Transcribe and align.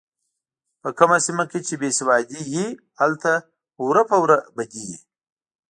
په 0.81 0.89
کومه 0.97 1.17
سیمه 1.25 1.45
کې 1.51 1.59
چې 1.67 1.73
بې 1.81 1.89
سوادي 1.99 2.39
وي 2.49 2.67
هلته 2.99 3.31
وره 3.85 4.03
په 4.09 4.15
وره 4.23 4.37
بدي 4.55 4.83
وي. 4.89 4.97